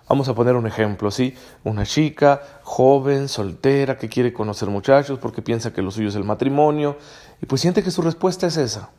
Vamos 0.09 0.27
a 0.27 0.33
poner 0.33 0.55
un 0.55 0.65
ejemplo, 0.65 1.11
¿sí? 1.11 1.35
Una 1.63 1.85
chica 1.85 2.41
joven, 2.63 3.29
soltera, 3.29 3.99
que 3.99 4.09
quiere 4.09 4.33
conocer 4.33 4.67
muchachos 4.67 5.19
porque 5.19 5.43
piensa 5.43 5.71
que 5.71 5.83
lo 5.83 5.91
suyo 5.91 6.09
es 6.09 6.15
el 6.15 6.23
matrimonio 6.23 6.97
y 7.39 7.45
pues 7.45 7.61
siente 7.61 7.83
que 7.83 7.91
su 7.91 8.01
respuesta 8.01 8.47
es 8.47 8.57
esa. 8.57 8.89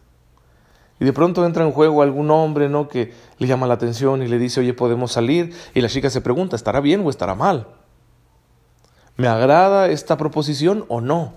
Y 1.01 1.05
de 1.05 1.13
pronto 1.13 1.45
entra 1.45 1.65
en 1.65 1.73
juego 1.73 2.03
algún 2.03 2.31
hombre, 2.31 2.69
¿no? 2.69 2.89
Que 2.89 3.13
le 3.39 3.49
llama 3.49 3.67
la 3.67 3.75
atención 3.75 4.23
y 4.23 4.29
le 4.29 4.39
dice, 4.39 4.61
oye, 4.61 4.75
podemos 4.75 5.11
salir. 5.11 5.53
Y 5.75 5.81
la 5.81 5.89
chica 5.89 6.09
se 6.09 6.21
pregunta, 6.21 6.55
¿estará 6.55 6.81
bien 6.81 7.05
o 7.05 7.11
estará 7.11 7.35
mal? 7.35 7.67
¿Me 9.17 9.27
agrada 9.27 9.89
esta 9.89 10.17
proposición 10.17 10.85
o 10.87 11.01
no? 11.01 11.33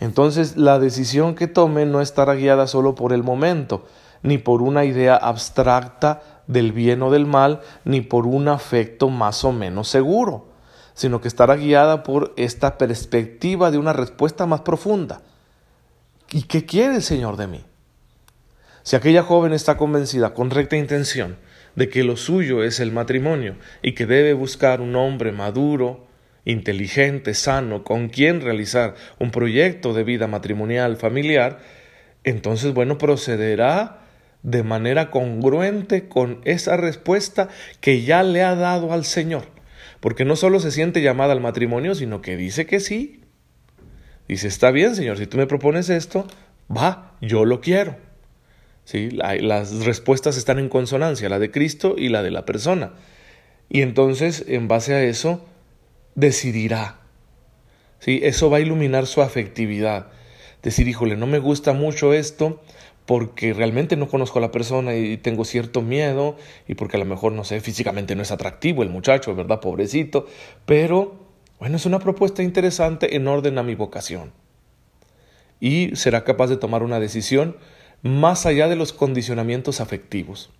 Entonces 0.00 0.56
la 0.56 0.80
decisión 0.80 1.36
que 1.36 1.46
tome 1.46 1.86
no 1.86 2.00
estará 2.00 2.34
guiada 2.34 2.66
solo 2.66 2.96
por 2.96 3.12
el 3.12 3.22
momento, 3.22 3.86
ni 4.22 4.38
por 4.38 4.60
una 4.60 4.84
idea 4.84 5.16
abstracta 5.16 6.37
del 6.48 6.72
bien 6.72 7.02
o 7.02 7.10
del 7.12 7.26
mal, 7.26 7.60
ni 7.84 8.00
por 8.00 8.26
un 8.26 8.48
afecto 8.48 9.08
más 9.08 9.44
o 9.44 9.52
menos 9.52 9.88
seguro, 9.88 10.48
sino 10.94 11.20
que 11.20 11.28
estará 11.28 11.54
guiada 11.54 12.02
por 12.02 12.34
esta 12.36 12.76
perspectiva 12.76 13.70
de 13.70 13.78
una 13.78 13.92
respuesta 13.92 14.46
más 14.46 14.62
profunda. 14.62 15.22
¿Y 16.32 16.42
qué 16.42 16.66
quiere 16.66 16.96
el 16.96 17.02
Señor 17.02 17.36
de 17.36 17.46
mí? 17.46 17.64
Si 18.82 18.96
aquella 18.96 19.22
joven 19.22 19.52
está 19.52 19.76
convencida 19.76 20.34
con 20.34 20.50
recta 20.50 20.76
intención 20.76 21.36
de 21.76 21.88
que 21.88 22.02
lo 22.02 22.16
suyo 22.16 22.64
es 22.64 22.80
el 22.80 22.90
matrimonio 22.90 23.54
y 23.82 23.92
que 23.92 24.06
debe 24.06 24.32
buscar 24.32 24.80
un 24.80 24.96
hombre 24.96 25.30
maduro, 25.30 26.06
inteligente, 26.44 27.34
sano, 27.34 27.84
con 27.84 28.08
quien 28.08 28.40
realizar 28.40 28.94
un 29.18 29.30
proyecto 29.30 29.92
de 29.92 30.04
vida 30.04 30.26
matrimonial, 30.26 30.96
familiar, 30.96 31.60
entonces, 32.24 32.74
bueno, 32.74 32.98
procederá 32.98 34.00
de 34.42 34.62
manera 34.62 35.10
congruente 35.10 36.08
con 36.08 36.40
esa 36.44 36.76
respuesta 36.76 37.48
que 37.80 38.02
ya 38.02 38.22
le 38.22 38.42
ha 38.42 38.54
dado 38.54 38.92
al 38.92 39.04
Señor. 39.04 39.46
Porque 40.00 40.24
no 40.24 40.36
solo 40.36 40.60
se 40.60 40.70
siente 40.70 41.02
llamada 41.02 41.32
al 41.32 41.40
matrimonio, 41.40 41.94
sino 41.94 42.22
que 42.22 42.36
dice 42.36 42.66
que 42.66 42.80
sí. 42.80 43.20
Dice, 44.28 44.46
está 44.46 44.70
bien, 44.70 44.94
Señor, 44.94 45.18
si 45.18 45.26
tú 45.26 45.38
me 45.38 45.46
propones 45.46 45.88
esto, 45.88 46.26
va, 46.74 47.16
yo 47.20 47.44
lo 47.44 47.60
quiero. 47.60 47.96
¿sí? 48.84 49.10
Las 49.10 49.84
respuestas 49.84 50.36
están 50.36 50.58
en 50.58 50.68
consonancia, 50.68 51.28
la 51.28 51.38
de 51.38 51.50
Cristo 51.50 51.94
y 51.96 52.10
la 52.10 52.22
de 52.22 52.30
la 52.30 52.44
persona. 52.44 52.92
Y 53.68 53.82
entonces, 53.82 54.44
en 54.46 54.68
base 54.68 54.94
a 54.94 55.02
eso, 55.02 55.44
decidirá. 56.14 57.00
¿sí? 57.98 58.20
Eso 58.22 58.50
va 58.50 58.58
a 58.58 58.60
iluminar 58.60 59.06
su 59.06 59.22
afectividad. 59.22 60.08
Decir, 60.62 60.88
híjole, 60.88 61.16
no 61.16 61.26
me 61.26 61.38
gusta 61.38 61.72
mucho 61.72 62.12
esto 62.12 62.62
porque 63.08 63.54
realmente 63.54 63.96
no 63.96 64.06
conozco 64.06 64.38
a 64.38 64.42
la 64.42 64.50
persona 64.50 64.94
y 64.94 65.16
tengo 65.16 65.46
cierto 65.46 65.80
miedo 65.80 66.36
y 66.66 66.74
porque 66.74 66.98
a 66.98 67.00
lo 67.00 67.06
mejor, 67.06 67.32
no 67.32 67.42
sé, 67.42 67.58
físicamente 67.62 68.14
no 68.14 68.20
es 68.20 68.30
atractivo 68.30 68.82
el 68.82 68.90
muchacho, 68.90 69.34
¿verdad? 69.34 69.60
Pobrecito. 69.60 70.26
Pero, 70.66 71.16
bueno, 71.58 71.76
es 71.76 71.86
una 71.86 72.00
propuesta 72.00 72.42
interesante 72.42 73.16
en 73.16 73.26
orden 73.26 73.56
a 73.56 73.62
mi 73.62 73.74
vocación. 73.74 74.34
Y 75.58 75.96
será 75.96 76.22
capaz 76.22 76.48
de 76.48 76.58
tomar 76.58 76.82
una 76.82 77.00
decisión 77.00 77.56
más 78.02 78.44
allá 78.44 78.68
de 78.68 78.76
los 78.76 78.92
condicionamientos 78.92 79.80
afectivos. 79.80 80.50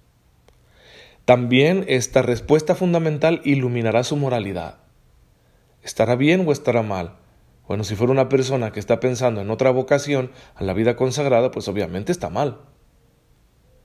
También 1.27 1.85
esta 1.87 2.23
respuesta 2.23 2.75
fundamental 2.75 3.43
iluminará 3.45 4.05
su 4.05 4.17
moralidad. 4.17 4.79
¿Estará 5.83 6.17
bien 6.17 6.49
o 6.49 6.53
estará 6.53 6.81
mal? 6.81 7.19
Bueno, 7.69 7.85
si 7.85 7.95
fuera 7.95 8.13
una 8.13 8.31
persona 8.31 8.73
que 8.73 8.81
está 8.81 8.99
pensando 8.99 9.43
en 9.43 9.51
otra 9.51 9.71
vocación 9.71 10.33
a 10.55 10.65
la 10.65 10.73
vida 10.73 10.97
consagrada, 10.97 11.51
pues 11.51 11.69
obviamente 11.69 12.11
está 12.11 12.31
mal. 12.31 12.63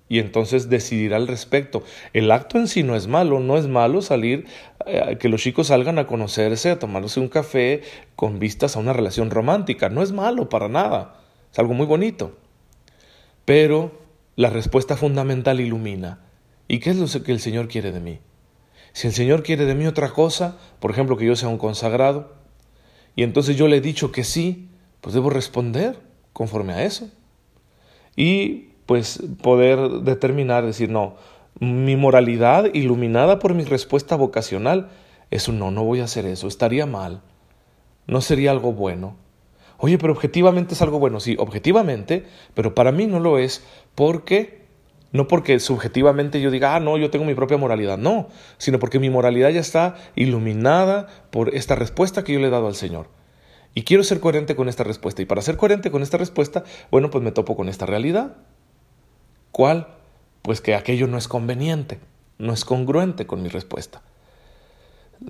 Y 0.07 0.19
entonces 0.19 0.69
decidirá 0.69 1.17
al 1.17 1.27
respecto. 1.27 1.83
El 2.13 2.31
acto 2.31 2.57
en 2.57 2.69
sí 2.69 2.83
no 2.83 2.95
es 2.95 3.07
malo, 3.07 3.41
no 3.41 3.57
es 3.57 3.67
malo 3.67 4.01
salir, 4.01 4.45
eh, 4.85 5.17
que 5.19 5.27
los 5.27 5.41
chicos 5.41 5.67
salgan 5.67 5.99
a 5.99 6.07
conocerse, 6.07 6.71
a 6.71 6.79
tomarse 6.79 7.19
un 7.19 7.27
café 7.27 7.81
con 8.15 8.39
vistas 8.39 8.77
a 8.77 8.79
una 8.79 8.93
relación 8.93 9.29
romántica. 9.29 9.89
No 9.89 10.01
es 10.01 10.13
malo 10.13 10.47
para 10.47 10.69
nada. 10.69 11.15
Es 11.51 11.59
algo 11.59 11.73
muy 11.73 11.85
bonito. 11.85 12.37
Pero 13.43 13.91
la 14.37 14.49
respuesta 14.49 14.95
fundamental 14.95 15.59
ilumina. 15.59 16.21
¿Y 16.69 16.79
qué 16.79 16.91
es 16.91 16.97
lo 16.97 17.23
que 17.23 17.33
el 17.33 17.41
Señor 17.41 17.67
quiere 17.67 17.91
de 17.91 17.99
mí? 17.99 18.19
Si 18.93 19.07
el 19.07 19.13
Señor 19.13 19.43
quiere 19.43 19.65
de 19.65 19.75
mí 19.75 19.87
otra 19.87 20.09
cosa, 20.11 20.57
por 20.79 20.91
ejemplo, 20.91 21.17
que 21.17 21.25
yo 21.25 21.35
sea 21.35 21.49
un 21.49 21.57
consagrado, 21.57 22.42
y 23.15 23.23
entonces 23.23 23.55
yo 23.55 23.67
le 23.67 23.77
he 23.77 23.81
dicho 23.81 24.11
que 24.11 24.23
sí, 24.23 24.69
pues 25.01 25.13
debo 25.13 25.29
responder 25.29 25.99
conforme 26.33 26.73
a 26.73 26.83
eso. 26.83 27.09
Y 28.15 28.69
pues 28.85 29.21
poder 29.41 29.79
determinar, 30.01 30.65
decir, 30.65 30.89
no, 30.89 31.15
mi 31.59 31.95
moralidad 31.95 32.73
iluminada 32.73 33.39
por 33.39 33.53
mi 33.53 33.63
respuesta 33.63 34.15
vocacional 34.15 34.89
es 35.31 35.47
un 35.47 35.59
no, 35.59 35.71
no 35.71 35.83
voy 35.83 35.99
a 35.99 36.05
hacer 36.05 36.25
eso, 36.25 36.47
estaría 36.47 36.85
mal, 36.85 37.21
no 38.07 38.21
sería 38.21 38.51
algo 38.51 38.73
bueno. 38.73 39.15
Oye, 39.77 39.97
pero 39.97 40.13
objetivamente 40.13 40.75
es 40.75 40.81
algo 40.81 40.99
bueno. 40.99 41.19
Sí, 41.19 41.35
objetivamente, 41.37 42.25
pero 42.53 42.73
para 42.73 42.93
mí 42.93 43.05
no 43.05 43.19
lo 43.19 43.37
es 43.37 43.65
porque 43.95 44.62
no 45.13 45.27
porque 45.27 45.59
subjetivamente 45.59 46.41
yo 46.41 46.51
diga, 46.51 46.75
ah, 46.75 46.79
no, 46.79 46.97
yo 46.97 47.11
tengo 47.11 47.23
mi 47.23 47.35
propia 47.35 47.57
moralidad, 47.57 47.99
no, 47.99 48.27
sino 48.57 48.79
porque 48.79 48.99
mi 48.99 49.11
moralidad 49.11 49.51
ya 49.51 49.59
está 49.61 49.95
iluminada 50.15 51.07
por 51.29 51.53
esta 51.55 51.75
respuesta 51.75 52.23
que 52.23 52.33
yo 52.33 52.39
le 52.39 52.47
he 52.47 52.49
dado 52.49 52.67
al 52.67 52.75
Señor. 52.75 53.07
Y 53.75 53.83
quiero 53.83 54.03
ser 54.03 54.19
coherente 54.19 54.55
con 54.55 54.69
esta 54.69 54.83
respuesta. 54.83 55.21
Y 55.21 55.25
para 55.25 55.43
ser 55.43 55.55
coherente 55.55 55.91
con 55.91 56.01
esta 56.01 56.17
respuesta, 56.17 56.63
bueno, 56.91 57.11
pues 57.11 57.23
me 57.23 57.31
topo 57.31 57.55
con 57.55 57.69
esta 57.69 57.85
realidad. 57.85 58.37
¿Cuál? 59.51 59.87
Pues 60.41 60.61
que 60.61 60.73
aquello 60.73 61.05
no 61.05 61.17
es 61.17 61.27
conveniente, 61.27 61.99
no 62.39 62.51
es 62.51 62.65
congruente 62.65 63.27
con 63.27 63.43
mi 63.43 63.49
respuesta. 63.49 64.01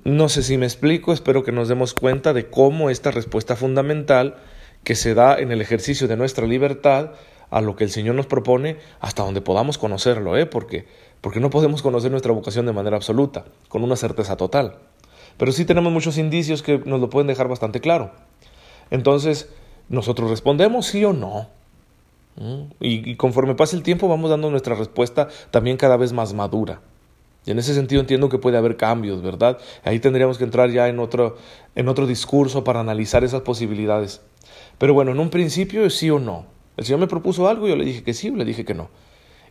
No 0.02 0.30
sé 0.30 0.42
si 0.42 0.56
me 0.56 0.66
explico, 0.66 1.12
espero 1.12 1.44
que 1.44 1.52
nos 1.52 1.68
demos 1.68 1.92
cuenta 1.92 2.32
de 2.32 2.48
cómo 2.48 2.88
esta 2.88 3.10
respuesta 3.10 3.54
fundamental 3.54 4.36
que 4.82 4.94
se 4.94 5.14
da 5.14 5.38
en 5.38 5.52
el 5.52 5.60
ejercicio 5.60 6.08
de 6.08 6.16
nuestra 6.16 6.46
libertad 6.46 7.12
a 7.54 7.60
lo 7.60 7.76
que 7.76 7.84
el 7.84 7.90
Señor 7.90 8.16
nos 8.16 8.26
propone 8.26 8.78
hasta 8.98 9.22
donde 9.22 9.40
podamos 9.40 9.78
conocerlo, 9.78 10.36
¿eh? 10.36 10.44
Porque, 10.44 10.86
porque 11.20 11.38
no 11.38 11.50
podemos 11.50 11.82
conocer 11.82 12.10
nuestra 12.10 12.32
vocación 12.32 12.66
de 12.66 12.72
manera 12.72 12.96
absoluta, 12.96 13.44
con 13.68 13.84
una 13.84 13.94
certeza 13.94 14.36
total. 14.36 14.78
Pero 15.36 15.52
sí 15.52 15.64
tenemos 15.64 15.92
muchos 15.92 16.18
indicios 16.18 16.64
que 16.64 16.78
nos 16.78 17.00
lo 17.00 17.10
pueden 17.10 17.28
dejar 17.28 17.46
bastante 17.46 17.80
claro. 17.80 18.10
Entonces, 18.90 19.48
nosotros 19.88 20.30
respondemos 20.30 20.86
sí 20.86 21.04
o 21.04 21.12
no. 21.12 21.46
¿Mm? 22.34 22.72
Y, 22.80 23.14
conforme 23.14 23.54
pase 23.54 23.76
el 23.76 23.84
tiempo 23.84 24.08
vamos 24.08 24.30
dando 24.30 24.50
nuestra 24.50 24.74
respuesta 24.74 25.28
también 25.52 25.76
cada 25.76 25.96
vez 25.96 26.12
más 26.12 26.34
madura. 26.34 26.80
Y 27.46 27.52
en 27.52 27.60
ese 27.60 27.72
sentido 27.72 28.00
entiendo 28.00 28.28
que 28.28 28.38
puede 28.38 28.58
haber 28.58 28.76
cambios, 28.76 29.22
¿verdad? 29.22 29.58
Ahí 29.84 30.00
tendríamos 30.00 30.38
que 30.38 30.44
entrar 30.44 30.70
ya 30.70 30.88
en 30.88 30.98
otro, 30.98 31.36
en 31.76 31.86
otro 31.86 32.08
discurso 32.08 32.64
para 32.64 32.80
analizar 32.80 33.22
esas 33.22 33.42
posibilidades. 33.42 34.22
Pero 34.78 34.92
bueno, 34.92 35.12
en 35.12 35.20
un 35.20 35.30
principio 35.30 35.88
sí 35.88 36.10
o 36.10 36.18
no. 36.18 36.52
El 36.76 36.84
Señor 36.84 37.00
me 37.00 37.06
propuso 37.06 37.48
algo, 37.48 37.68
yo 37.68 37.76
le 37.76 37.84
dije 37.84 38.02
que 38.02 38.14
sí 38.14 38.30
le 38.30 38.44
dije 38.44 38.64
que 38.64 38.74
no. 38.74 38.88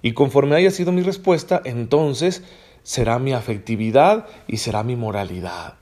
Y 0.01 0.13
conforme 0.13 0.56
haya 0.56 0.72
sido 0.72 0.92
mi 0.92 1.01
respuesta, 1.01 1.62
entonces 1.63 2.44
será 2.84 3.20
mi 3.20 3.34
afectividad 3.34 4.27
y 4.48 4.58
será 4.58 4.84
mi 4.84 4.96
moralidad. 4.96 5.75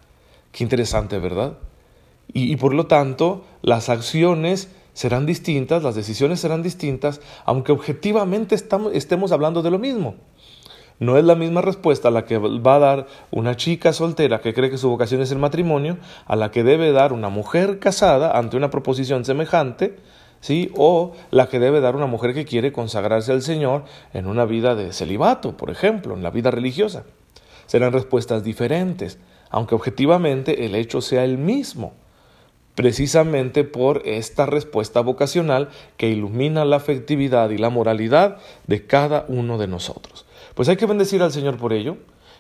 Qué 0.52 0.64
interesante, 0.64 1.18
¿verdad? 1.18 1.58
Y, 2.32 2.52
y 2.52 2.56
por 2.56 2.74
lo 2.74 2.86
tanto, 2.86 3.44
las 3.62 3.90
acciones 3.90 4.70
serán 4.94 5.26
distintas, 5.26 5.84
las 5.84 5.96
decisiones 5.96 6.40
serán 6.40 6.62
distintas, 6.62 7.22
aunque 7.46 7.72
objetivamente 7.72 8.56
estamos, 8.56 8.94
estemos 8.94 9.32
hablando 9.32 9.62
de 9.62 9.72
lo 9.72 9.80
mismo. 9.80 10.16
No 11.00 11.18
es 11.18 11.24
la 11.24 11.34
misma 11.34 11.62
respuesta 11.62 12.12
la 12.12 12.26
que 12.26 12.38
va 12.38 12.76
a 12.76 12.80
dar 12.80 13.08
una 13.32 13.56
chica 13.56 13.92
soltera 13.92 14.40
que 14.40 14.54
cree 14.54 14.70
que 14.70 14.78
su 14.78 14.88
vocación 14.88 15.22
es 15.22 15.32
el 15.32 15.40
matrimonio, 15.40 15.98
a 16.28 16.36
la 16.36 16.52
que 16.52 16.64
debe 16.64 16.92
dar 16.92 17.12
una 17.12 17.30
mujer 17.30 17.80
casada 17.80 18.38
ante 18.38 18.56
una 18.56 18.70
proposición 18.70 19.26
semejante, 19.26 19.98
¿sí? 20.42 20.72
O 20.76 21.14
la 21.30 21.48
que 21.48 21.60
debe 21.60 21.80
dar 21.80 21.96
una 21.96 22.08
mujer 22.08 22.34
que 22.34 22.46
quiere 22.46 22.74
consagrarse 22.74 23.32
al 23.32 23.42
Señor 23.42 23.86
en 24.14 24.28
una 24.28 24.46
vida 24.46 24.76
de 24.76 24.92
celibato, 24.92 25.56
por 25.56 25.70
ejemplo, 25.70 26.16
en 26.16 26.24
la 26.24 26.32
vida 26.32 26.52
religiosa. 26.52 27.06
serán 27.68 27.94
respuestas 27.94 28.44
diferentes, 28.44 29.18
aunque 29.50 29.76
objetivamente 29.76 30.66
el 30.66 30.76
hecho 30.76 31.00
sea 31.00 31.24
el 31.24 31.38
mismo, 31.38 31.94
precisamente 32.76 33.64
por 33.64 34.02
esta 34.06 34.46
respuesta 34.46 35.00
vocacional 35.00 35.70
que 35.96 36.10
ilumina 36.10 36.66
la 36.66 36.78
afectividad 36.78 37.50
y 37.52 37.58
la 37.58 37.70
moralidad 37.70 38.40
de 38.68 38.86
cada 38.86 39.24
uno 39.30 39.58
de 39.58 39.68
nosotros. 39.68 40.26
Pues 40.54 40.68
hay 40.68 40.76
que 40.76 40.86
bendecir 40.86 41.24
al 41.24 41.32
Señor 41.32 41.58
por 41.58 41.72
ello 41.72 41.96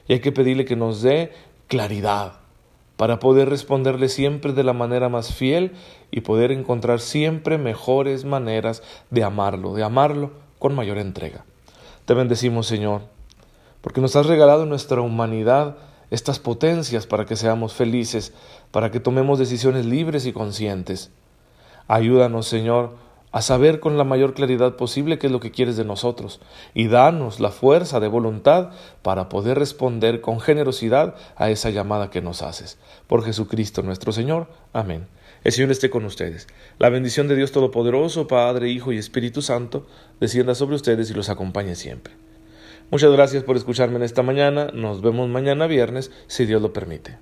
y 0.05 0.13
hay 0.13 0.19
que 0.19 0.33
pedirle 0.33 0.65
que 0.65 0.75
nos 0.75 1.01
dé 1.01 1.31
claridad 1.67 2.40
para 2.97 3.19
poder 3.19 3.49
responderle 3.49 4.09
siempre 4.09 4.53
de 4.53 4.63
la 4.63 4.73
manera 4.73 5.09
más 5.09 5.33
fiel 5.33 5.73
y 6.11 6.21
poder 6.21 6.51
encontrar 6.51 6.99
siempre 6.99 7.57
mejores 7.57 8.25
maneras 8.25 8.83
de 9.09 9.23
amarlo, 9.23 9.73
de 9.73 9.83
amarlo 9.83 10.31
con 10.59 10.75
mayor 10.75 10.97
entrega. 10.97 11.45
Te 12.05 12.13
bendecimos, 12.13 12.67
Señor, 12.67 13.01
porque 13.81 14.01
nos 14.01 14.15
has 14.15 14.25
regalado 14.25 14.63
en 14.63 14.69
nuestra 14.69 15.01
humanidad 15.01 15.77
estas 16.11 16.39
potencias 16.39 17.07
para 17.07 17.25
que 17.25 17.35
seamos 17.35 17.73
felices, 17.73 18.33
para 18.69 18.91
que 18.91 18.99
tomemos 18.99 19.39
decisiones 19.39 19.85
libres 19.85 20.25
y 20.25 20.33
conscientes. 20.33 21.09
Ayúdanos, 21.87 22.47
Señor, 22.47 22.95
a 23.31 23.41
saber 23.41 23.79
con 23.79 23.97
la 23.97 24.03
mayor 24.03 24.33
claridad 24.33 24.75
posible 24.75 25.17
qué 25.17 25.27
es 25.27 25.33
lo 25.33 25.39
que 25.39 25.51
quieres 25.51 25.77
de 25.77 25.85
nosotros 25.85 26.41
y 26.73 26.87
danos 26.87 27.39
la 27.39 27.51
fuerza 27.51 27.99
de 27.99 28.07
voluntad 28.07 28.71
para 29.01 29.29
poder 29.29 29.57
responder 29.57 30.21
con 30.21 30.39
generosidad 30.39 31.15
a 31.35 31.49
esa 31.49 31.69
llamada 31.69 32.09
que 32.09 32.21
nos 32.21 32.41
haces. 32.41 32.77
Por 33.07 33.23
Jesucristo 33.23 33.81
nuestro 33.81 34.11
Señor. 34.11 34.47
Amén. 34.73 35.07
El 35.43 35.51
Señor 35.51 35.71
esté 35.71 35.89
con 35.89 36.05
ustedes. 36.05 36.47
La 36.77 36.89
bendición 36.89 37.27
de 37.27 37.35
Dios 37.35 37.51
Todopoderoso, 37.51 38.27
Padre, 38.27 38.69
Hijo 38.69 38.91
y 38.91 38.97
Espíritu 38.97 39.41
Santo, 39.41 39.87
descienda 40.19 40.53
sobre 40.53 40.75
ustedes 40.75 41.09
y 41.09 41.13
los 41.13 41.29
acompañe 41.29 41.75
siempre. 41.75 42.13
Muchas 42.91 43.11
gracias 43.11 43.43
por 43.43 43.55
escucharme 43.55 43.95
en 43.95 44.03
esta 44.03 44.21
mañana. 44.21 44.67
Nos 44.73 45.01
vemos 45.01 45.29
mañana 45.29 45.65
viernes, 45.65 46.11
si 46.27 46.45
Dios 46.45 46.61
lo 46.61 46.73
permite. 46.73 47.17